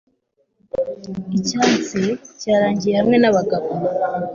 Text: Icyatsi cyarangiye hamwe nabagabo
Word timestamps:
Icyatsi 1.37 2.01
cyarangiye 2.39 2.95
hamwe 2.99 3.15
nabagabo 3.19 3.67